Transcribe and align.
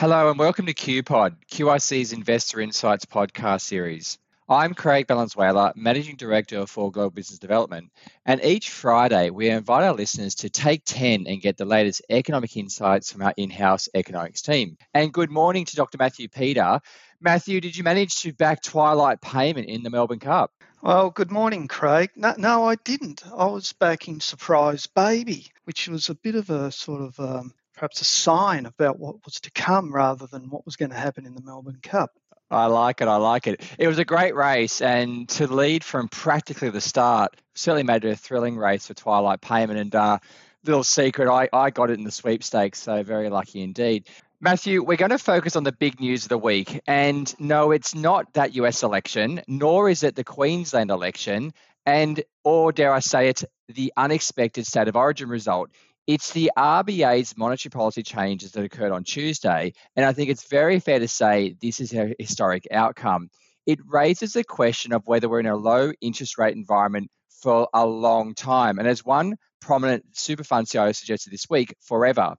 Hello 0.00 0.30
and 0.30 0.38
welcome 0.38 0.64
to 0.64 0.72
QPod, 0.72 1.36
QIC's 1.52 2.14
Investor 2.14 2.62
Insights 2.62 3.04
podcast 3.04 3.60
series. 3.60 4.16
I'm 4.48 4.72
Craig 4.72 5.06
Valenzuela, 5.06 5.74
Managing 5.76 6.16
Director 6.16 6.64
For 6.66 6.90
Global 6.90 7.10
Business 7.10 7.38
Development, 7.38 7.92
and 8.24 8.42
each 8.42 8.70
Friday 8.70 9.28
we 9.28 9.50
invite 9.50 9.84
our 9.84 9.92
listeners 9.92 10.36
to 10.36 10.48
take 10.48 10.86
10 10.86 11.26
and 11.26 11.42
get 11.42 11.58
the 11.58 11.66
latest 11.66 12.00
economic 12.08 12.56
insights 12.56 13.12
from 13.12 13.20
our 13.20 13.34
in-house 13.36 13.90
economics 13.94 14.40
team. 14.40 14.78
And 14.94 15.12
good 15.12 15.30
morning 15.30 15.66
to 15.66 15.76
Dr. 15.76 15.98
Matthew 15.98 16.28
Peter. 16.28 16.80
Matthew, 17.20 17.60
did 17.60 17.76
you 17.76 17.84
manage 17.84 18.22
to 18.22 18.32
back 18.32 18.62
Twilight 18.62 19.20
Payment 19.20 19.68
in 19.68 19.82
the 19.82 19.90
Melbourne 19.90 20.18
Cup? 20.18 20.50
Well, 20.80 21.10
good 21.10 21.30
morning, 21.30 21.68
Craig. 21.68 22.08
No, 22.16 22.32
no, 22.38 22.64
I 22.64 22.76
didn't. 22.76 23.22
I 23.26 23.44
was 23.44 23.74
backing 23.74 24.20
Surprise 24.20 24.86
Baby, 24.86 25.48
which 25.64 25.88
was 25.88 26.08
a 26.08 26.14
bit 26.14 26.36
of 26.36 26.48
a 26.48 26.72
sort 26.72 27.02
of 27.02 27.20
um, 27.20 27.52
perhaps 27.80 28.02
a 28.02 28.04
sign 28.04 28.66
about 28.66 28.98
what 28.98 29.24
was 29.24 29.36
to 29.36 29.50
come 29.52 29.90
rather 29.90 30.26
than 30.26 30.50
what 30.50 30.66
was 30.66 30.76
going 30.76 30.90
to 30.90 30.96
happen 30.96 31.24
in 31.24 31.34
the 31.34 31.40
Melbourne 31.40 31.78
Cup. 31.82 32.10
I 32.50 32.66
like 32.66 33.00
it. 33.00 33.08
I 33.08 33.16
like 33.16 33.46
it. 33.46 33.62
It 33.78 33.88
was 33.88 33.98
a 33.98 34.04
great 34.04 34.34
race, 34.34 34.82
and 34.82 35.26
to 35.30 35.46
lead 35.46 35.82
from 35.82 36.08
practically 36.08 36.68
the 36.68 36.82
start 36.82 37.40
certainly 37.54 37.84
made 37.84 38.04
it 38.04 38.10
a 38.10 38.16
thrilling 38.16 38.58
race 38.58 38.86
for 38.86 38.92
Twilight 38.92 39.40
Payment. 39.40 39.78
And 39.78 39.94
uh, 39.94 40.18
little 40.62 40.84
secret, 40.84 41.26
I, 41.26 41.48
I 41.54 41.70
got 41.70 41.88
it 41.88 41.98
in 41.98 42.04
the 42.04 42.10
sweepstakes, 42.10 42.78
so 42.78 43.02
very 43.02 43.30
lucky 43.30 43.62
indeed. 43.62 44.06
Matthew, 44.42 44.82
we're 44.82 44.98
going 44.98 45.10
to 45.10 45.18
focus 45.18 45.56
on 45.56 45.64
the 45.64 45.72
big 45.72 46.00
news 46.00 46.24
of 46.24 46.28
the 46.28 46.38
week. 46.38 46.82
And 46.86 47.34
no, 47.40 47.70
it's 47.70 47.94
not 47.94 48.34
that 48.34 48.54
US 48.56 48.82
election, 48.82 49.40
nor 49.48 49.88
is 49.88 50.02
it 50.02 50.16
the 50.16 50.24
Queensland 50.24 50.90
election, 50.90 51.54
and 51.86 52.22
or 52.44 52.72
dare 52.72 52.92
I 52.92 53.00
say 53.00 53.30
it, 53.30 53.42
the 53.68 53.90
unexpected 53.96 54.66
state 54.66 54.88
of 54.88 54.96
origin 54.96 55.30
result. 55.30 55.70
It's 56.10 56.32
the 56.32 56.50
RBA's 56.58 57.36
monetary 57.36 57.70
policy 57.70 58.02
changes 58.02 58.50
that 58.50 58.64
occurred 58.64 58.90
on 58.90 59.04
Tuesday, 59.04 59.72
and 59.94 60.04
I 60.04 60.12
think 60.12 60.28
it's 60.28 60.48
very 60.48 60.80
fair 60.80 60.98
to 60.98 61.06
say 61.06 61.54
this 61.62 61.78
is 61.78 61.94
a 61.94 62.16
historic 62.18 62.66
outcome. 62.72 63.30
It 63.64 63.78
raises 63.86 64.32
the 64.32 64.42
question 64.42 64.92
of 64.92 65.06
whether 65.06 65.28
we're 65.28 65.38
in 65.38 65.46
a 65.46 65.54
low 65.54 65.92
interest 66.00 66.36
rate 66.36 66.56
environment 66.56 67.12
for 67.40 67.68
a 67.72 67.86
long 67.86 68.34
time, 68.34 68.80
and 68.80 68.88
as 68.88 69.04
one 69.04 69.36
prominent 69.60 70.04
super 70.10 70.42
fund 70.42 70.68
CIO 70.68 70.90
suggested 70.90 71.32
this 71.32 71.48
week, 71.48 71.76
forever. 71.80 72.34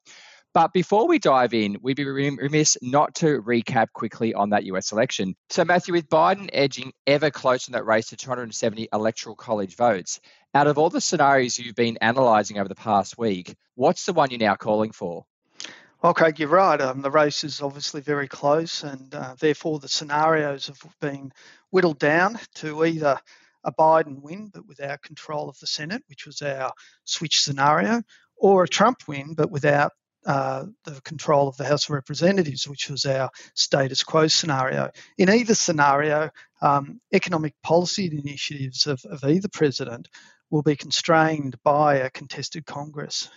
But 0.53 0.73
before 0.73 1.07
we 1.07 1.17
dive 1.17 1.53
in, 1.53 1.77
we'd 1.81 1.95
be 1.95 2.03
remiss 2.05 2.77
not 2.81 3.15
to 3.15 3.41
recap 3.41 3.87
quickly 3.93 4.33
on 4.33 4.49
that 4.49 4.65
US 4.65 4.91
election. 4.91 5.35
So, 5.49 5.63
Matthew, 5.63 5.93
with 5.93 6.09
Biden 6.09 6.49
edging 6.51 6.91
ever 7.07 7.31
closer 7.31 7.69
in 7.69 7.73
that 7.73 7.85
race 7.85 8.07
to 8.09 8.17
270 8.17 8.89
electoral 8.91 9.35
college 9.35 9.77
votes, 9.77 10.19
out 10.53 10.67
of 10.67 10.77
all 10.77 10.89
the 10.89 10.99
scenarios 10.99 11.57
you've 11.57 11.75
been 11.75 11.97
analysing 12.01 12.57
over 12.57 12.67
the 12.67 12.75
past 12.75 13.17
week, 13.17 13.55
what's 13.75 14.05
the 14.05 14.11
one 14.11 14.29
you're 14.29 14.39
now 14.39 14.55
calling 14.55 14.91
for? 14.91 15.25
Well, 16.03 16.13
Craig, 16.13 16.39
you're 16.39 16.49
right. 16.49 16.81
Um, 16.81 17.01
the 17.01 17.11
race 17.11 17.45
is 17.45 17.61
obviously 17.61 18.01
very 18.01 18.27
close, 18.27 18.83
and 18.83 19.13
uh, 19.15 19.35
therefore 19.39 19.79
the 19.79 19.87
scenarios 19.87 20.67
have 20.67 20.83
been 20.99 21.31
whittled 21.69 21.99
down 21.99 22.39
to 22.55 22.83
either 22.83 23.17
a 23.63 23.71
Biden 23.71 24.21
win 24.21 24.49
but 24.53 24.67
without 24.67 25.01
control 25.01 25.47
of 25.47 25.57
the 25.59 25.67
Senate, 25.67 26.03
which 26.07 26.25
was 26.25 26.41
our 26.41 26.73
switch 27.05 27.39
scenario, 27.41 28.01
or 28.35 28.63
a 28.63 28.67
Trump 28.67 29.07
win 29.07 29.35
but 29.35 29.51
without 29.51 29.93
uh, 30.25 30.65
the 30.83 31.01
control 31.01 31.47
of 31.47 31.57
the 31.57 31.65
House 31.65 31.85
of 31.85 31.91
Representatives, 31.91 32.67
which 32.67 32.89
was 32.89 33.05
our 33.05 33.29
status 33.53 34.03
quo 34.03 34.27
scenario. 34.27 34.91
In 35.17 35.29
either 35.29 35.55
scenario, 35.55 36.29
um, 36.61 37.01
economic 37.13 37.53
policy 37.63 38.05
initiatives 38.05 38.87
of, 38.87 39.03
of 39.05 39.23
either 39.23 39.47
president 39.47 40.07
will 40.49 40.61
be 40.61 40.75
constrained 40.75 41.55
by 41.63 41.95
a 41.95 42.09
contested 42.09 42.65
Congress. 42.65 43.29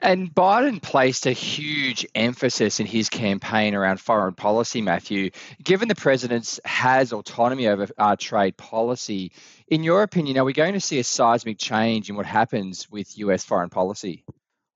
And 0.00 0.32
Biden 0.32 0.80
placed 0.80 1.26
a 1.26 1.32
huge 1.32 2.06
emphasis 2.14 2.80
in 2.80 2.86
his 2.86 3.08
campaign 3.08 3.74
around 3.74 4.00
foreign 4.00 4.34
policy, 4.34 4.80
Matthew. 4.80 5.30
Given 5.62 5.88
the 5.88 5.94
president 5.94 6.58
has 6.64 7.12
autonomy 7.12 7.66
over 7.66 7.88
our 7.98 8.16
trade 8.16 8.56
policy, 8.56 9.32
in 9.66 9.82
your 9.82 10.02
opinion, 10.02 10.38
are 10.38 10.44
we 10.44 10.52
going 10.52 10.74
to 10.74 10.80
see 10.80 11.00
a 11.00 11.04
seismic 11.04 11.58
change 11.58 12.08
in 12.08 12.16
what 12.16 12.26
happens 12.26 12.88
with 12.90 13.18
US 13.18 13.44
foreign 13.44 13.70
policy? 13.70 14.24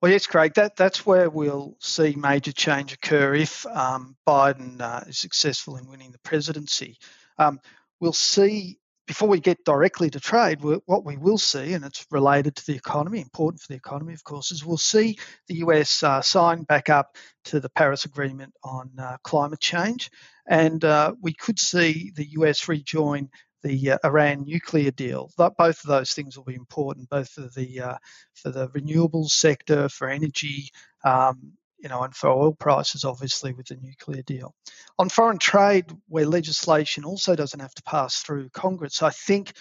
Well, 0.02 0.10
yes, 0.10 0.26
Craig, 0.26 0.54
that, 0.54 0.74
that's 0.74 1.06
where 1.06 1.30
we'll 1.30 1.76
see 1.78 2.16
major 2.16 2.50
change 2.50 2.92
occur 2.92 3.34
if 3.34 3.64
um, 3.66 4.16
Biden 4.26 4.80
uh, 4.80 5.02
is 5.06 5.16
successful 5.16 5.76
in 5.76 5.86
winning 5.86 6.10
the 6.10 6.18
presidency. 6.18 6.98
Um, 7.38 7.60
we'll 8.00 8.12
see, 8.12 8.80
before 9.06 9.28
we 9.28 9.38
get 9.38 9.64
directly 9.64 10.10
to 10.10 10.18
trade, 10.18 10.58
what 10.60 11.04
we 11.04 11.16
will 11.18 11.38
see, 11.38 11.74
and 11.74 11.84
it's 11.84 12.04
related 12.10 12.56
to 12.56 12.66
the 12.66 12.74
economy, 12.74 13.20
important 13.20 13.60
for 13.60 13.68
the 13.68 13.76
economy, 13.76 14.12
of 14.12 14.24
course, 14.24 14.50
is 14.50 14.64
we'll 14.64 14.76
see 14.76 15.18
the 15.46 15.58
US 15.58 16.02
uh, 16.02 16.20
sign 16.20 16.64
back 16.64 16.90
up 16.90 17.16
to 17.44 17.60
the 17.60 17.70
Paris 17.70 18.04
Agreement 18.04 18.52
on 18.64 18.90
uh, 18.98 19.18
climate 19.22 19.60
change. 19.60 20.10
And 20.48 20.84
uh, 20.84 21.14
we 21.22 21.32
could 21.32 21.60
see 21.60 22.10
the 22.16 22.26
US 22.30 22.66
rejoin 22.66 23.30
the 23.62 23.92
uh, 23.92 23.98
Iran 24.04 24.44
nuclear 24.44 24.90
deal. 24.90 25.30
That, 25.38 25.56
both 25.56 25.82
of 25.84 25.88
those 25.88 26.12
things 26.12 26.36
will 26.36 26.44
be 26.44 26.54
important, 26.54 27.08
both 27.08 27.30
for 27.30 27.48
the 27.54 27.80
uh, 27.80 27.96
for 28.34 28.50
the 28.50 28.68
renewables 28.68 29.30
sector, 29.30 29.88
for 29.88 30.08
energy, 30.08 30.70
um, 31.04 31.52
you 31.78 31.88
know, 31.88 32.02
and 32.02 32.14
for 32.14 32.30
oil 32.30 32.54
prices, 32.54 33.04
obviously 33.04 33.52
with 33.52 33.66
the 33.66 33.76
nuclear 33.76 34.22
deal. 34.22 34.54
On 34.98 35.08
foreign 35.08 35.38
trade, 35.38 35.86
where 36.08 36.26
legislation 36.26 37.04
also 37.04 37.34
doesn't 37.34 37.60
have 37.60 37.74
to 37.74 37.82
pass 37.82 38.22
through 38.22 38.50
Congress, 38.50 39.02
I 39.02 39.10
think 39.10 39.52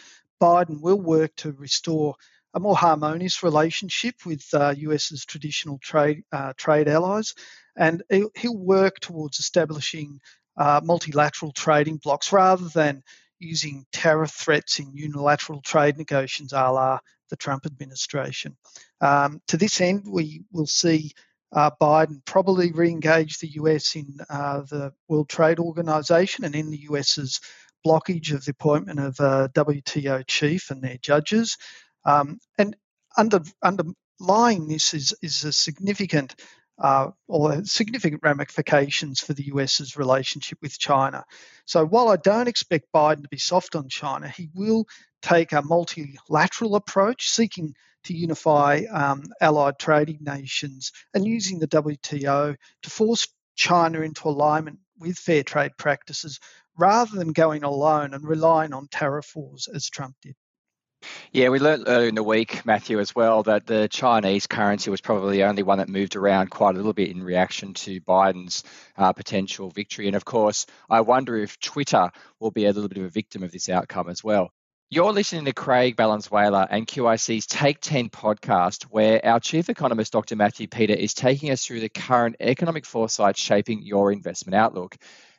Biden 0.41 0.81
will 0.81 0.99
work 0.99 1.35
to 1.37 1.51
restore 1.51 2.15
a 2.53 2.59
more 2.59 2.75
harmonious 2.75 3.43
relationship 3.43 4.15
with 4.25 4.43
uh, 4.53 4.73
US's 4.77 5.25
traditional 5.25 5.79
trade 5.79 6.23
uh, 6.31 6.53
trade 6.57 6.87
allies, 6.87 7.33
and 7.77 8.03
he'll, 8.09 8.57
work 8.57 8.99
towards 8.99 9.39
establishing 9.39 10.19
uh, 10.57 10.81
multilateral 10.83 11.51
trading 11.53 11.97
blocks 11.97 12.33
rather 12.33 12.67
than 12.69 13.03
using 13.41 13.85
tariff 13.91 14.31
threats 14.31 14.79
in 14.79 14.93
unilateral 14.93 15.61
trade 15.61 15.97
negotiations 15.97 16.53
a 16.53 16.71
la 16.71 16.99
the 17.29 17.35
Trump 17.37 17.65
administration. 17.65 18.55
Um, 18.99 19.41
to 19.47 19.57
this 19.57 19.81
end, 19.81 20.03
we 20.07 20.43
will 20.51 20.67
see 20.67 21.13
uh, 21.53 21.71
Biden 21.81 22.23
probably 22.25 22.71
re 22.71 22.89
engage 22.89 23.39
the 23.39 23.49
US 23.53 23.95
in 23.95 24.19
uh, 24.29 24.61
the 24.61 24.93
World 25.07 25.29
Trade 25.29 25.59
Organization 25.59 26.45
and 26.45 26.55
in 26.55 26.69
the 26.69 26.81
US's 26.89 27.41
blockage 27.85 28.33
of 28.33 28.45
the 28.45 28.51
appointment 28.51 28.99
of 28.99 29.19
a 29.19 29.49
WTO 29.55 30.23
chief 30.27 30.69
and 30.69 30.83
their 30.83 30.97
judges. 31.01 31.57
Um, 32.05 32.39
and 32.57 32.75
under, 33.17 33.41
underlying 33.63 34.67
this 34.67 34.93
is, 34.93 35.13
is 35.21 35.43
a 35.43 35.51
significant 35.51 36.35
uh, 36.81 37.11
or 37.27 37.63
significant 37.63 38.21
ramifications 38.23 39.19
for 39.19 39.33
the 39.33 39.45
US's 39.45 39.95
relationship 39.95 40.57
with 40.61 40.79
China. 40.79 41.23
So 41.65 41.85
while 41.85 42.09
I 42.09 42.17
don't 42.17 42.47
expect 42.47 42.91
Biden 42.93 43.21
to 43.21 43.29
be 43.29 43.37
soft 43.37 43.75
on 43.75 43.87
China, 43.87 44.27
he 44.27 44.49
will 44.53 44.87
take 45.21 45.51
a 45.51 45.61
multilateral 45.61 46.75
approach, 46.75 47.29
seeking 47.29 47.75
to 48.05 48.15
unify 48.15 48.81
um, 48.91 49.23
allied 49.39 49.77
trading 49.77 50.19
nations 50.21 50.91
and 51.13 51.25
using 51.25 51.59
the 51.59 51.67
WTO 51.67 52.55
to 52.81 52.89
force 52.89 53.27
China 53.55 54.01
into 54.01 54.27
alignment 54.27 54.79
with 54.97 55.17
fair 55.17 55.43
trade 55.43 55.71
practices 55.77 56.39
rather 56.77 57.15
than 57.15 57.31
going 57.31 57.63
alone 57.63 58.15
and 58.15 58.27
relying 58.27 58.73
on 58.73 58.87
tariff 58.87 59.31
wars 59.35 59.67
as 59.71 59.87
Trump 59.87 60.15
did. 60.23 60.35
Yeah, 61.31 61.49
we 61.49 61.59
learned 61.59 61.85
earlier 61.87 62.09
in 62.09 62.15
the 62.15 62.23
week, 62.23 62.65
Matthew, 62.65 62.99
as 62.99 63.15
well, 63.15 63.43
that 63.43 63.65
the 63.65 63.87
Chinese 63.87 64.47
currency 64.47 64.89
was 64.89 65.01
probably 65.01 65.37
the 65.37 65.45
only 65.45 65.63
one 65.63 65.77
that 65.77 65.89
moved 65.89 66.15
around 66.15 66.49
quite 66.49 66.75
a 66.75 66.77
little 66.77 66.93
bit 66.93 67.09
in 67.09 67.23
reaction 67.23 67.73
to 67.73 68.01
Biden's 68.01 68.63
uh, 68.97 69.13
potential 69.13 69.69
victory. 69.69 70.07
And 70.07 70.15
of 70.15 70.25
course, 70.25 70.65
I 70.89 71.01
wonder 71.01 71.37
if 71.37 71.59
Twitter 71.59 72.11
will 72.39 72.51
be 72.51 72.65
a 72.65 72.71
little 72.71 72.89
bit 72.89 72.97
of 72.97 73.05
a 73.05 73.09
victim 73.09 73.43
of 73.43 73.51
this 73.51 73.69
outcome 73.69 74.09
as 74.09 74.23
well. 74.23 74.51
You're 74.93 75.13
listening 75.13 75.45
to 75.45 75.53
Craig 75.53 75.95
Valenzuela 75.95 76.67
and 76.69 76.85
QIC's 76.85 77.45
Take 77.45 77.79
10 77.79 78.09
podcast, 78.09 78.83
where 78.83 79.25
our 79.25 79.39
chief 79.39 79.69
economist, 79.69 80.11
Dr. 80.11 80.35
Matthew 80.35 80.67
Peter, 80.67 80.93
is 80.93 81.13
taking 81.13 81.49
us 81.49 81.65
through 81.65 81.79
the 81.79 81.87
current 81.87 82.35
economic 82.41 82.85
foresight 82.85 83.37
shaping 83.37 83.83
your 83.83 84.11
investment 84.11 84.55
outlook. 84.55 84.97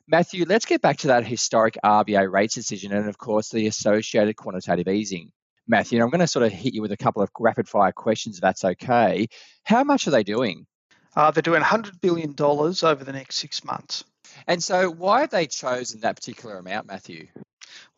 Matthew, 0.09 0.47
let's 0.49 0.65
get 0.65 0.81
back 0.81 0.97
to 0.99 1.09
that 1.09 1.27
historic 1.27 1.77
RBA 1.85 2.33
rates 2.33 2.55
decision 2.55 2.93
and, 2.93 3.11
of 3.11 3.19
course, 3.19 3.51
the 3.51 3.67
associated 3.67 4.37
quantitative 4.37 4.89
easing. 4.89 5.33
Matthew. 5.67 6.03
I'm 6.03 6.11
going 6.11 6.21
to 6.21 6.27
sort 6.27 6.45
of 6.45 6.53
hit 6.53 6.75
you 6.75 6.83
with 6.83 6.93
a 6.93 6.97
couple 6.97 7.23
of 7.23 7.31
rapid 7.39 7.69
fire 7.69 7.93
questions, 7.93 8.37
if 8.37 8.43
that's 8.43 8.65
okay. 8.65 9.29
How 9.65 9.85
much 9.85 10.07
are 10.07 10.11
they 10.11 10.25
doing? 10.25 10.67
Uh, 11.15 11.31
they're 11.31 11.43
doing 11.43 11.63
$100 11.63 12.01
billion 12.01 12.35
over 12.39 13.05
the 13.05 13.13
next 13.13 13.37
six 13.37 13.65
months. 13.65 14.05
And 14.47 14.63
so, 14.63 14.91
why 14.91 15.21
have 15.21 15.31
they 15.31 15.47
chosen 15.47 16.01
that 16.01 16.17
particular 16.17 16.57
amount, 16.57 16.87
Matthew? 16.87 17.29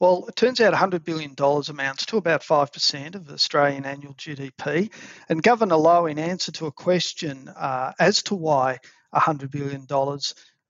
Well, 0.01 0.27
it 0.29 0.37
turns 0.37 0.61
out 0.61 0.75
$100 0.75 1.05
billion 1.05 1.35
amounts 1.39 2.07
to 2.07 2.17
about 2.17 2.43
5% 2.43 3.15
of 3.15 3.31
Australian 3.31 3.87
annual 3.87 4.15
GDP. 4.15 4.93
And 5.29 5.43
Governor 5.43 5.77
Lowe, 5.77 6.07
in 6.07 6.19
answer 6.19 6.53
to 6.53 6.67
a 6.67 6.73
question 6.73 7.49
uh, 7.49 7.93
as 7.99 8.23
to 8.25 8.35
why 8.35 8.79
$100 9.15 9.51
billion, 9.51 9.87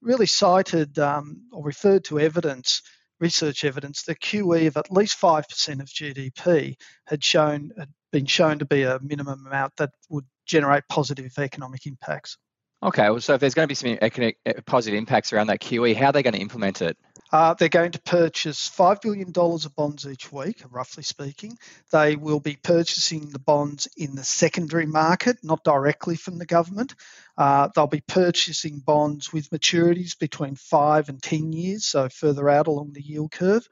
really 0.03 0.27
cited 0.27 0.99
um, 0.99 1.43
or 1.53 1.65
referred 1.65 2.05
to 2.05 2.21
evidence 2.21 2.83
research 3.25 3.65
evidence 3.65 4.03
the 4.03 4.15
QE 4.15 4.67
of 4.67 4.77
at 4.77 4.93
least 4.93 5.19
5% 5.19 5.81
of 5.81 5.87
GDP 5.87 6.77
had 7.07 7.25
shown 7.25 7.71
had 7.79 7.89
been 8.13 8.27
shown 8.27 8.59
to 8.59 8.67
be 8.67 8.83
a 8.83 9.01
minimum 9.03 9.47
amount 9.47 9.73
that 9.79 9.93
would 10.11 10.27
generate 10.45 10.85
positive 10.91 11.33
economic 11.39 11.87
impacts. 11.87 12.37
Okay, 12.83 13.09
well, 13.09 13.21
so 13.21 13.33
if 13.33 13.41
there's 13.41 13.55
going 13.55 13.67
to 13.67 13.69
be 13.69 13.75
some 13.75 13.97
economic, 14.03 14.37
uh, 14.45 14.53
positive 14.67 14.99
impacts 14.99 15.33
around 15.33 15.47
that 15.47 15.63
QE, 15.63 15.97
how 15.97 16.09
are 16.09 16.13
they 16.13 16.23
going 16.23 16.35
to 16.35 16.41
implement 16.41 16.83
it? 16.83 16.99
Uh, 17.35 17.53
they're 17.55 17.69
going 17.69 17.91
to 17.91 18.01
purchase 18.03 18.71
$5 18.71 19.03
billion 19.03 19.33
of 19.37 19.75
bonds 19.75 20.07
each 20.07 20.31
week, 20.31 20.63
roughly 20.71 21.03
speaking. 21.03 21.59
They 21.91 22.15
will 22.15 22.39
be 22.39 22.55
purchasing 22.55 23.29
the 23.29 23.41
bonds 23.41 23.89
in 23.97 24.15
the 24.15 24.23
secondary 24.23 24.87
market, 24.87 25.39
not 25.43 25.65
directly 25.65 26.15
from 26.15 26.39
the 26.39 26.47
government. 26.47 26.95
Uh, 27.37 27.71
they'll 27.75 27.89
be 27.89 28.05
purchasing 28.07 28.79
bonds 28.79 29.33
with 29.33 29.51
maturities 29.51 30.17
between 30.17 30.55
five 30.55 31.09
and 31.09 31.21
10 31.21 31.53
years, 31.53 31.87
so 31.87 32.09
further 32.09 32.49
out 32.49 32.69
along 32.69 32.93
the 32.93 33.03
yield 33.03 33.33
curve. 33.33 33.67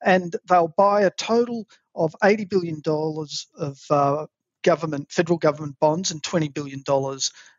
And 0.00 0.36
they'll 0.48 0.72
buy 0.76 1.02
a 1.02 1.10
total 1.10 1.66
of 1.96 2.14
$80 2.22 2.48
billion 2.48 2.82
of 2.86 3.78
uh, 3.90 4.26
government, 4.62 5.10
federal 5.10 5.38
government 5.38 5.74
bonds 5.80 6.12
and 6.12 6.22
$20 6.22 6.54
billion 6.54 6.84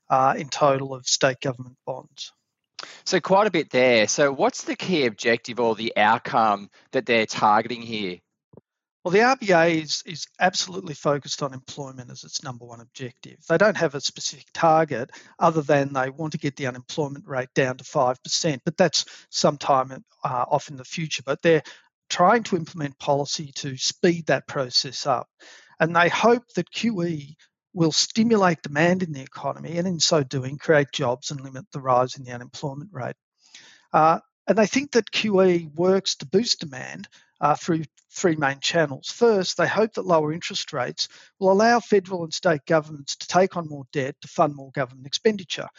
uh, 0.09 0.35
in 0.37 0.47
total 0.47 0.93
of 0.93 1.05
state 1.05 1.41
government 1.41 1.75
bonds. 1.85 2.31
So, 3.05 3.19
quite 3.19 3.47
a 3.47 3.51
bit 3.51 3.69
there. 3.69 4.07
So, 4.07 4.31
what's 4.31 4.63
the 4.63 4.75
key 4.75 5.05
objective 5.05 5.59
or 5.59 5.75
the 5.75 5.93
outcome 5.97 6.69
that 6.91 7.05
they're 7.05 7.25
targeting 7.25 7.81
here? 7.81 8.19
Well, 9.03 9.13
the 9.13 9.19
RBA 9.19 9.81
is, 9.81 10.03
is 10.05 10.27
absolutely 10.41 10.93
focused 10.93 11.41
on 11.41 11.53
employment 11.53 12.11
as 12.11 12.25
its 12.25 12.43
number 12.43 12.65
one 12.65 12.81
objective. 12.81 13.37
They 13.47 13.57
don't 13.57 13.77
have 13.77 13.95
a 13.95 14.01
specific 14.01 14.47
target 14.53 15.11
other 15.39 15.61
than 15.61 15.93
they 15.93 16.09
want 16.09 16.33
to 16.33 16.37
get 16.37 16.57
the 16.57 16.67
unemployment 16.67 17.25
rate 17.25 17.49
down 17.55 17.77
to 17.77 17.83
5%, 17.85 18.59
but 18.65 18.75
that's 18.75 19.05
sometime 19.29 20.03
uh, 20.23 20.45
off 20.49 20.69
in 20.69 20.75
the 20.75 20.83
future. 20.83 21.23
But 21.25 21.41
they're 21.41 21.63
trying 22.09 22.43
to 22.43 22.57
implement 22.57 22.99
policy 22.99 23.51
to 23.55 23.77
speed 23.77 24.25
that 24.25 24.47
process 24.47 25.07
up. 25.07 25.29
And 25.79 25.95
they 25.95 26.09
hope 26.09 26.43
that 26.55 26.71
QE 26.71 27.35
will 27.79 27.93
stimulate 27.93 28.61
demand 28.61 29.03
in 29.03 29.13
the 29.13 29.21
economy 29.21 29.77
and 29.77 29.87
in 29.87 30.01
so 30.01 30.21
doing 30.21 30.57
create 30.57 30.91
jobs 30.91 31.31
and 31.31 31.39
limit 31.39 31.65
the 31.71 31.79
rise 31.79 32.17
in 32.17 32.25
the 32.25 32.31
unemployment 32.33 32.89
rate. 32.91 33.15
Uh, 33.93 34.19
and 34.47 34.57
they 34.57 34.67
think 34.67 34.91
that 34.91 35.09
QE 35.11 35.73
works 35.73 36.15
to 36.15 36.25
boost 36.25 36.59
demand 36.59 37.07
uh, 37.39 37.55
through 37.55 37.85
three 38.11 38.35
main 38.35 38.59
channels. 38.59 39.09
First, 39.09 39.55
they 39.55 39.65
hope 39.65 39.93
that 39.93 40.05
lower 40.05 40.33
interest 40.33 40.73
rates 40.73 41.07
will 41.39 41.53
allow 41.53 41.79
federal 41.79 42.25
and 42.25 42.33
state 42.33 42.65
governments 42.67 43.15
to 43.15 43.27
take 43.27 43.55
on 43.55 43.69
more 43.69 43.85
debt 43.93 44.17
to 44.23 44.27
fund 44.27 44.55
more 44.55 44.71
government 44.71 45.07
expenditure. 45.07 45.69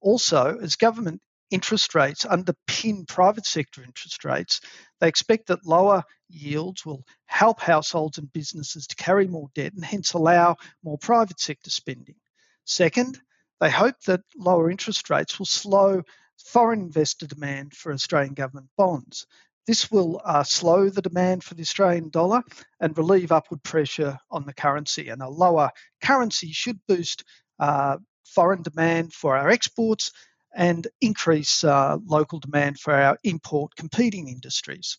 Also, 0.00 0.58
as 0.62 0.76
government 0.76 1.20
interest 1.50 1.94
rates 1.94 2.24
underpin 2.24 3.06
private 3.06 3.46
sector 3.46 3.82
interest 3.82 4.24
rates, 4.24 4.60
they 5.00 5.08
expect 5.08 5.48
that 5.48 5.66
lower 5.66 6.02
yields 6.28 6.86
will 6.86 7.04
help 7.26 7.60
households 7.60 8.18
and 8.18 8.32
businesses 8.32 8.86
to 8.86 8.96
carry 8.96 9.26
more 9.26 9.48
debt 9.54 9.72
and 9.74 9.84
hence 9.84 10.12
allow 10.12 10.56
more 10.84 10.98
private 10.98 11.40
sector 11.40 11.70
spending. 11.70 12.16
Second, 12.64 13.18
they 13.60 13.70
hope 13.70 14.00
that 14.06 14.22
lower 14.36 14.70
interest 14.70 15.10
rates 15.10 15.38
will 15.38 15.46
slow 15.46 16.02
foreign 16.38 16.80
investor 16.80 17.26
demand 17.26 17.74
for 17.74 17.92
Australian 17.92 18.34
government 18.34 18.68
bonds. 18.76 19.26
This 19.66 19.90
will 19.90 20.20
uh, 20.24 20.42
slow 20.42 20.88
the 20.88 21.02
demand 21.02 21.44
for 21.44 21.54
the 21.54 21.62
Australian 21.62 22.08
dollar 22.08 22.42
and 22.80 22.96
relieve 22.96 23.30
upward 23.30 23.62
pressure 23.62 24.18
on 24.30 24.46
the 24.46 24.54
currency. 24.54 25.08
And 25.08 25.20
a 25.20 25.28
lower 25.28 25.70
currency 26.02 26.52
should 26.52 26.80
boost 26.88 27.24
uh, 27.58 27.98
foreign 28.24 28.62
demand 28.62 29.12
for 29.12 29.36
our 29.36 29.50
exports 29.50 30.12
and 30.54 30.86
increase 31.00 31.64
uh, 31.64 31.98
local 32.04 32.38
demand 32.40 32.78
for 32.78 32.92
our 32.92 33.18
import 33.24 33.74
competing 33.76 34.28
industries. 34.28 34.98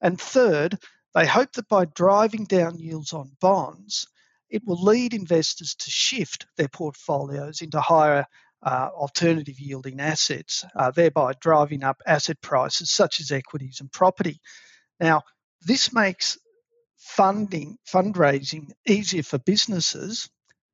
And 0.00 0.20
third, 0.20 0.78
they 1.14 1.26
hope 1.26 1.52
that 1.52 1.68
by 1.68 1.84
driving 1.86 2.44
down 2.44 2.78
yields 2.78 3.12
on 3.12 3.36
bonds, 3.40 4.06
it 4.48 4.62
will 4.66 4.82
lead 4.82 5.14
investors 5.14 5.74
to 5.76 5.90
shift 5.90 6.46
their 6.56 6.68
portfolios 6.68 7.60
into 7.62 7.80
higher 7.80 8.26
uh, 8.62 8.88
alternative 8.94 9.58
yielding 9.58 10.00
assets, 10.00 10.64
uh, 10.76 10.90
thereby 10.90 11.32
driving 11.40 11.82
up 11.82 12.02
asset 12.06 12.40
prices 12.40 12.90
such 12.90 13.20
as 13.20 13.30
equities 13.30 13.80
and 13.80 13.90
property. 13.92 14.40
Now, 14.98 15.22
this 15.62 15.92
makes 15.92 16.38
funding, 16.98 17.78
fundraising 17.90 18.70
easier 18.86 19.22
for 19.22 19.38
businesses 19.38 20.28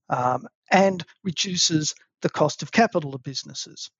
um, 0.08 0.46
and 0.70 1.04
reduces 1.22 1.94
the 2.22 2.30
cost 2.30 2.62
of 2.62 2.72
capital 2.72 3.12
to 3.12 3.18
businesses. 3.18 3.90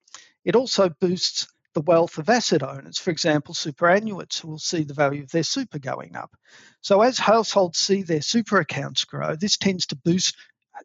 It 0.44 0.56
also 0.56 0.88
boosts 0.88 1.46
the 1.74 1.82
wealth 1.82 2.16
of 2.16 2.30
asset 2.30 2.62
owners, 2.62 2.98
for 2.98 3.10
example, 3.10 3.54
superannuates 3.54 4.40
who 4.40 4.48
will 4.48 4.58
see 4.58 4.82
the 4.82 4.94
value 4.94 5.22
of 5.22 5.30
their 5.30 5.42
super 5.42 5.78
going 5.78 6.16
up. 6.16 6.34
So, 6.80 7.02
as 7.02 7.18
households 7.18 7.78
see 7.78 8.02
their 8.02 8.22
super 8.22 8.58
accounts 8.58 9.04
grow, 9.04 9.36
this 9.36 9.58
tends 9.58 9.86
to 9.86 9.96
boost 9.96 10.34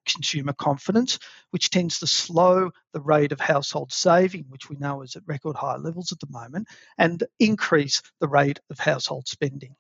consumer 0.06 0.54
confidence, 0.54 1.20
which 1.52 1.70
tends 1.70 2.00
to 2.00 2.08
slow 2.08 2.72
the 2.94 3.02
rate 3.02 3.32
of 3.32 3.40
household 3.40 3.92
saving, 3.92 4.46
which 4.50 4.70
we 4.70 4.76
know 4.78 5.02
is 5.02 5.16
at 5.16 5.24
record 5.26 5.56
high 5.56 5.78
levels 5.78 6.12
at 6.12 6.20
the 6.20 6.28
moment, 6.30 6.68
and 6.98 7.24
increase 7.40 8.02
the 8.20 8.28
rate 8.28 8.60
of 8.70 8.80
household 8.80 9.28
spending. 9.28 9.76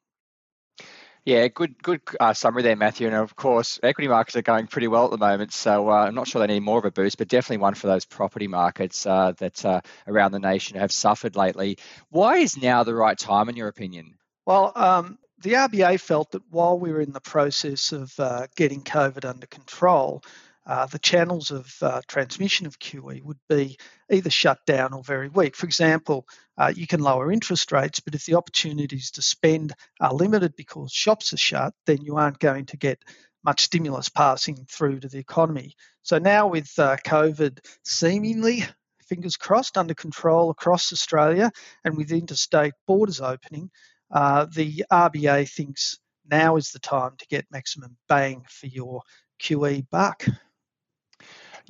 Yeah, 1.23 1.47
good 1.49 1.81
good 1.83 2.01
uh, 2.19 2.33
summary 2.33 2.63
there, 2.63 2.75
Matthew. 2.75 3.05
And 3.05 3.15
of 3.15 3.35
course, 3.35 3.79
equity 3.83 4.07
markets 4.07 4.35
are 4.35 4.41
going 4.41 4.65
pretty 4.65 4.87
well 4.87 5.05
at 5.05 5.11
the 5.11 5.17
moment, 5.17 5.53
so 5.53 5.89
uh, 5.89 6.05
I'm 6.05 6.15
not 6.15 6.27
sure 6.27 6.39
they 6.39 6.51
need 6.51 6.61
more 6.63 6.79
of 6.79 6.85
a 6.85 6.91
boost, 6.91 7.19
but 7.19 7.27
definitely 7.27 7.57
one 7.57 7.75
for 7.75 7.85
those 7.85 8.05
property 8.05 8.47
markets 8.47 9.05
uh, 9.05 9.33
that 9.37 9.63
uh, 9.63 9.81
around 10.07 10.31
the 10.31 10.39
nation 10.39 10.77
have 10.77 10.91
suffered 10.91 11.35
lately. 11.35 11.77
Why 12.09 12.37
is 12.37 12.57
now 12.57 12.83
the 12.83 12.95
right 12.95 13.17
time, 13.17 13.49
in 13.49 13.55
your 13.55 13.67
opinion? 13.67 14.15
Well, 14.47 14.71
um, 14.75 15.19
the 15.43 15.53
RBA 15.53 15.99
felt 15.99 16.31
that 16.31 16.41
while 16.49 16.79
we 16.79 16.91
were 16.91 17.01
in 17.01 17.11
the 17.11 17.21
process 17.21 17.91
of 17.91 18.19
uh, 18.19 18.47
getting 18.55 18.81
COVID 18.81 19.23
under 19.23 19.45
control, 19.45 20.23
uh, 20.65 20.85
the 20.85 20.99
channels 20.99 21.51
of 21.51 21.73
uh, 21.81 22.01
transmission 22.07 22.67
of 22.67 22.79
QE 22.79 23.23
would 23.23 23.39
be 23.49 23.77
either 24.11 24.29
shut 24.29 24.59
down 24.65 24.93
or 24.93 25.03
very 25.03 25.27
weak. 25.27 25.55
For 25.55 25.65
example, 25.65 26.27
uh, 26.57 26.71
you 26.75 26.85
can 26.85 26.99
lower 26.99 27.31
interest 27.31 27.71
rates, 27.71 27.99
but 27.99 28.13
if 28.13 28.25
the 28.25 28.35
opportunities 28.35 29.11
to 29.11 29.21
spend 29.21 29.73
are 29.99 30.13
limited 30.13 30.55
because 30.55 30.91
shops 30.91 31.33
are 31.33 31.37
shut, 31.37 31.73
then 31.85 32.01
you 32.01 32.17
aren't 32.17 32.39
going 32.39 32.65
to 32.67 32.77
get 32.77 33.03
much 33.43 33.61
stimulus 33.61 34.09
passing 34.09 34.65
through 34.69 34.99
to 34.99 35.09
the 35.09 35.17
economy. 35.17 35.73
So 36.03 36.19
now, 36.19 36.47
with 36.47 36.71
uh, 36.77 36.97
COVID 36.97 37.59
seemingly, 37.83 38.63
fingers 39.07 39.37
crossed, 39.37 39.77
under 39.77 39.95
control 39.95 40.51
across 40.51 40.93
Australia 40.93 41.51
and 41.83 41.97
with 41.97 42.11
interstate 42.11 42.73
borders 42.85 43.19
opening, 43.19 43.71
uh, 44.11 44.45
the 44.53 44.85
RBA 44.91 45.49
thinks 45.49 45.97
now 46.29 46.55
is 46.55 46.71
the 46.71 46.79
time 46.79 47.13
to 47.17 47.27
get 47.27 47.45
maximum 47.51 47.97
bang 48.07 48.45
for 48.47 48.67
your 48.67 49.01
QE 49.41 49.85
buck. 49.89 50.25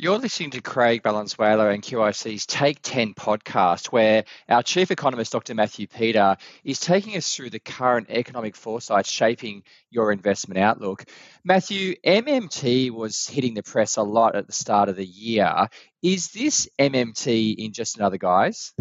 You're 0.02 0.18
listening 0.18 0.50
to 0.50 0.62
Craig 0.62 1.04
Valenzuela 1.04 1.70
and 1.70 1.84
QIC's 1.84 2.48
Take 2.48 2.80
10 2.82 3.14
podcast, 3.14 3.92
where 3.92 4.24
our 4.50 4.64
chief 4.64 4.90
economist, 4.90 5.32
Dr. 5.32 5.54
Matthew 5.54 5.86
Peter, 5.86 6.38
is 6.64 6.80
taking 6.80 7.16
us 7.18 7.36
through 7.36 7.52
the 7.52 7.60
current 7.60 8.08
economic 8.10 8.56
foresight 8.56 9.06
shaping 9.06 9.62
your 9.92 10.12
investment 10.12 10.58
outlook. 10.60 11.06
Matthew, 11.44 11.94
MMT 12.04 12.90
was 12.90 13.28
hitting 13.28 13.54
the 13.54 13.62
press 13.62 13.98
a 13.98 14.02
lot 14.02 14.36
at 14.36 14.48
the 14.48 14.54
start 14.54 14.90
of 14.90 14.96
the 14.96 15.06
year. 15.06 15.68
Is 16.02 16.32
this 16.32 16.68
MMT 16.80 17.58
in 17.60 17.72
just 17.72 17.98
another 17.98 18.18
guise? 18.18 18.74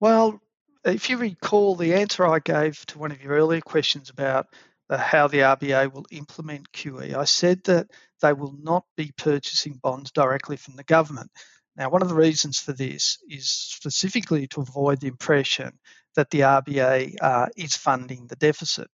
Well, 0.00 0.40
if 0.84 1.08
you 1.08 1.18
recall 1.18 1.76
the 1.76 1.94
answer 1.94 2.26
I 2.26 2.40
gave 2.40 2.84
to 2.86 2.98
one 2.98 3.12
of 3.12 3.22
your 3.22 3.34
earlier 3.34 3.60
questions 3.60 4.10
about 4.10 4.48
how 4.90 5.28
the 5.28 5.40
RBA 5.40 5.92
will 5.92 6.06
implement 6.10 6.72
QE, 6.72 7.14
I 7.14 7.24
said 7.24 7.62
that 7.64 7.88
they 8.22 8.32
will 8.32 8.56
not 8.60 8.84
be 8.96 9.12
purchasing 9.16 9.78
bonds 9.82 10.10
directly 10.12 10.56
from 10.56 10.76
the 10.76 10.84
government. 10.84 11.30
Now, 11.76 11.90
one 11.90 12.02
of 12.02 12.08
the 12.08 12.14
reasons 12.14 12.58
for 12.58 12.72
this 12.72 13.18
is 13.28 13.50
specifically 13.50 14.46
to 14.48 14.62
avoid 14.62 15.00
the 15.00 15.06
impression 15.06 15.78
that 16.16 16.30
the 16.30 16.40
RBA 16.40 17.16
uh, 17.20 17.46
is 17.56 17.76
funding 17.76 18.26
the 18.26 18.36
deficit. 18.36 18.88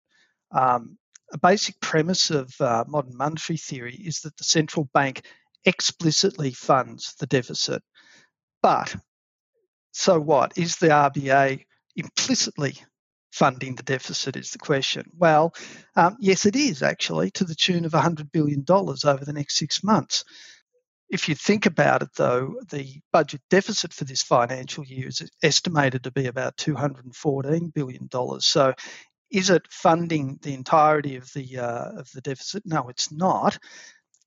Um, 0.51 0.97
a 1.31 1.37
basic 1.37 1.79
premise 1.79 2.29
of 2.29 2.53
uh, 2.59 2.83
modern 2.87 3.15
monetary 3.15 3.57
theory 3.57 3.95
is 3.95 4.19
that 4.21 4.35
the 4.37 4.43
central 4.43 4.89
bank 4.93 5.25
explicitly 5.65 6.51
funds 6.51 7.15
the 7.19 7.27
deficit. 7.27 7.81
But 8.61 8.95
so 9.91 10.19
what? 10.19 10.57
Is 10.57 10.77
the 10.77 10.87
RBA 10.87 11.65
implicitly 11.95 12.75
funding 13.33 13.73
the 13.75 13.83
deficit 13.83 14.35
is 14.35 14.51
the 14.51 14.59
question. 14.59 15.09
Well, 15.17 15.55
um, 15.95 16.17
yes, 16.19 16.45
it 16.45 16.55
is 16.55 16.83
actually 16.83 17.31
to 17.31 17.45
the 17.45 17.55
tune 17.55 17.83
of 17.83 17.91
$100 17.91 18.31
billion 18.31 18.63
over 18.69 19.25
the 19.25 19.33
next 19.33 19.57
six 19.57 19.83
months. 19.83 20.23
If 21.09 21.27
you 21.27 21.33
think 21.33 21.65
about 21.65 22.03
it, 22.03 22.09
though, 22.15 22.55
the 22.69 23.01
budget 23.11 23.41
deficit 23.49 23.91
for 23.91 24.05
this 24.05 24.21
financial 24.21 24.85
year 24.85 25.07
is 25.07 25.27
estimated 25.41 26.03
to 26.03 26.11
be 26.11 26.27
about 26.27 26.57
$214 26.57 27.73
billion. 27.73 28.07
So, 28.39 28.73
is 29.31 29.49
it 29.49 29.63
funding 29.67 30.37
the 30.43 30.53
entirety 30.53 31.15
of 31.15 31.27
the 31.33 31.57
uh, 31.57 31.99
of 31.99 32.11
the 32.13 32.21
deficit? 32.21 32.63
No, 32.67 32.89
it's 32.89 33.11
not. 33.11 33.57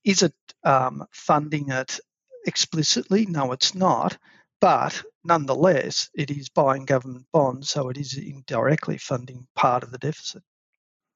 Is 0.05 0.23
it 0.23 0.35
um, 0.65 1.05
funding 1.13 1.71
it 1.71 2.01
explicitly? 2.45 3.27
No, 3.27 3.53
it's 3.53 3.75
not. 3.75 4.19
But 4.61 5.01
nonetheless, 5.27 6.11
it 6.15 6.31
is 6.31 6.49
buying 6.49 6.85
government 6.85 7.27
bonds, 7.33 7.71
so 7.71 7.89
it 7.89 7.99
is 7.99 8.17
indirectly 8.17 8.99
funding 8.99 9.47
part 9.55 9.83
of 9.83 9.91
the 9.91 9.99
deficit. 9.99 10.43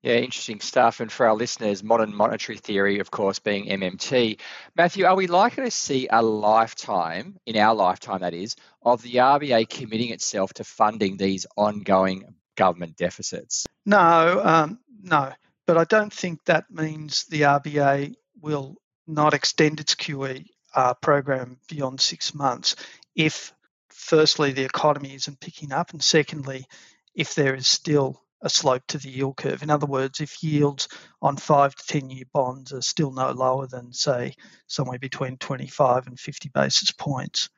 Yeah, 0.03 0.15
interesting 0.15 0.61
stuff. 0.61 1.01
And 1.01 1.13
for 1.13 1.27
our 1.27 1.35
listeners, 1.35 1.85
modern 1.85 2.15
monetary 2.15 2.57
theory, 2.57 3.01
of 3.01 3.11
course, 3.11 3.39
being 3.39 3.67
MMT. 3.67 4.41
Matthew, 4.75 5.05
are 5.05 5.15
we 5.15 5.27
likely 5.27 5.65
to 5.65 5.71
see 5.71 6.09
a 6.11 6.23
lifetime, 6.23 7.37
in 7.45 7.57
our 7.57 7.75
lifetime 7.75 8.21
that 8.21 8.33
is, 8.33 8.57
of 8.83 9.03
the 9.03 9.17
RBA 9.17 9.69
committing 9.69 10.11
itself 10.11 10.55
to 10.55 10.65
funding 10.65 11.19
these 11.19 11.47
ongoing 11.57 12.35
government 12.57 12.97
deficits? 12.97 13.67
No, 13.85 14.41
um, 14.43 14.79
no. 15.03 15.33
But 15.67 15.77
I 15.77 15.85
don't 15.85 16.13
think 16.13 16.45
that 16.45 16.65
means 16.71 17.27
the 17.27 17.43
RBA 17.43 18.15
will 18.41 18.77
not 19.07 19.35
extend 19.35 19.81
its 19.81 19.95
QE 19.95 20.47
uh, 20.75 20.95
program 20.95 21.59
beyond 21.69 22.01
six 22.01 22.35
months 22.35 22.77
if, 23.15 23.53
firstly, 23.93 24.53
the 24.53 24.65
economy 24.65 25.15
isn't 25.15 25.41
picking 25.41 25.73
up, 25.73 25.93
and 25.93 26.03
secondly, 26.03 26.67
if 27.15 27.35
there 27.35 27.55
is 27.55 27.69
still 27.69 28.23
a 28.43 28.49
slope 28.49 28.83
to 28.89 28.99
the 28.99 29.11
yield 29.11 29.37
curve. 29.37 29.63
In 29.63 29.71
other 29.71 29.87
words, 29.87 30.21
if 30.21 30.43
yields 30.43 30.89
on 31.21 31.37
five 31.37 31.75
to 31.75 31.87
10 31.87 32.11
year 32.11 32.25
bonds 32.33 32.73
are 32.73 32.81
still 32.81 33.13
no 33.13 33.33
lower 33.33 33.67
than, 33.67 33.93
say, 33.93 34.35
somewhere 34.67 34.99
between 34.99 35.37
25 35.37 36.07
and 36.07 36.19
50 36.19 36.49
basis 36.55 36.91
points. 36.91 37.51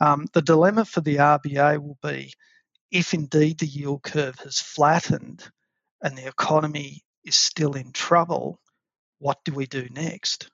Um, 0.00 0.26
the 0.32 0.42
dilemma 0.42 0.84
for 0.84 1.00
the 1.00 1.16
RBA 1.16 1.78
will 1.78 1.98
be 2.02 2.32
if 2.90 3.14
indeed 3.14 3.58
the 3.58 3.66
yield 3.66 4.02
curve 4.02 4.38
has 4.40 4.60
flattened 4.60 5.48
and 6.02 6.16
the 6.16 6.26
economy 6.26 7.02
is 7.24 7.36
still 7.36 7.74
in 7.74 7.92
trouble, 7.92 8.60
what 9.18 9.38
do 9.44 9.52
we 9.52 9.66
do 9.66 9.88
next? 9.90 10.50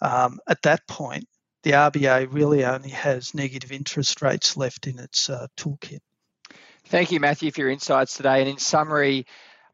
Um, 0.00 0.40
at 0.48 0.62
that 0.62 0.86
point, 0.88 1.26
the 1.62 1.72
RBA 1.72 2.32
really 2.32 2.64
only 2.64 2.90
has 2.90 3.34
negative 3.34 3.72
interest 3.72 4.20
rates 4.22 4.56
left 4.56 4.86
in 4.86 4.98
its 4.98 5.30
uh, 5.30 5.46
toolkit. 5.56 6.00
Thank 6.86 7.12
you, 7.12 7.20
Matthew, 7.20 7.50
for 7.50 7.60
your 7.60 7.70
insights 7.70 8.16
today. 8.16 8.40
And 8.40 8.48
in 8.48 8.58
summary, 8.58 9.26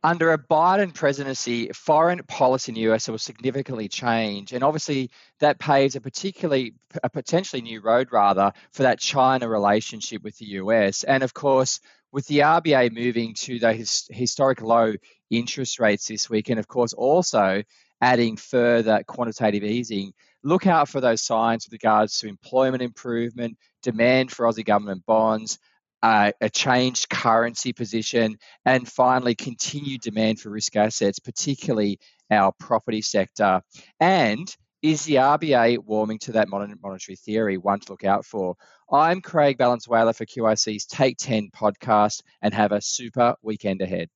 under 0.05 0.33
a 0.33 0.39
Biden 0.39 0.95
presidency, 0.95 1.71
foreign 1.73 2.23
policy 2.25 2.71
in 2.71 2.75
the 2.75 2.93
US 2.93 3.09
will 3.09 3.19
significantly 3.19 3.89
change. 3.89 4.53
And 4.53 4.63
obviously, 4.63 5.11
that 5.41 5.59
paves 5.59 5.97
a 5.97 6.01
particularly, 6.01 6.75
a 7.03 7.11
potentially 7.11 7.63
new 7.63 7.81
road, 7.81 8.09
rather, 8.13 8.53
for 8.71 8.85
that 8.85 9.01
China 9.01 9.49
relationship 9.49 10.23
with 10.23 10.37
the 10.39 10.47
US. 10.47 11.03
And 11.03 11.23
of 11.23 11.35
course, 11.35 11.81
with 12.13 12.27
the 12.27 12.41
RBA 12.41 12.93
moving 12.93 13.35
to 13.35 13.59
the 13.59 13.73
his, 13.73 14.07
historic 14.11 14.61
low 14.61 14.95
interest 15.31 15.81
rates 15.81 16.07
this 16.07 16.31
week, 16.31 16.49
and 16.49 16.59
of 16.59 16.69
course, 16.69 16.93
also 16.93 17.63
adding 18.01 18.37
further 18.37 19.03
quantitative 19.07 19.65
easing, 19.65 20.13
look 20.49 20.67
out 20.67 20.89
for 20.89 21.01
those 21.01 21.23
signs 21.23 21.67
with 21.67 21.73
regards 21.73 22.19
to 22.19 22.29
employment 22.29 22.83
improvement, 22.83 23.57
demand 23.83 24.33
for 24.33 24.47
Aussie 24.47 24.65
government 24.65 25.05
bonds, 25.07 25.59
uh, 26.03 26.33
a 26.41 26.49
changed 26.49 27.09
currency 27.11 27.73
position, 27.73 28.37
and 28.65 28.89
finally, 28.89 29.35
continued 29.35 30.01
demand 30.01 30.41
for 30.41 30.51
risk 30.51 30.77
assets, 30.77 31.19
particularly 31.19 31.99
our 32.31 32.53
property 32.59 33.03
sector. 33.03 33.61
And 34.01 34.55
is 34.81 35.05
the 35.05 35.17
RBA 35.17 35.79
warming 35.85 36.21
to 36.21 36.33
that 36.33 36.49
monetary 36.49 37.17
theory? 37.17 37.59
One 37.59 37.81
to 37.81 37.93
look 37.93 38.05
out 38.05 38.25
for. 38.25 38.55
I'm 38.91 39.21
Craig 39.21 39.59
Valenzuela 39.59 40.15
for 40.15 40.25
QIC's 40.25 40.87
Take 40.87 41.19
10 41.19 41.51
podcast, 41.55 42.23
and 42.41 42.55
have 42.55 42.73
a 42.73 42.81
super 42.81 43.35
weekend 43.43 43.83
ahead. 43.83 44.09